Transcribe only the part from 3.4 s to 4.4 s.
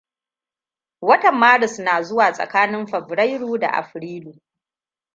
da Afrilu.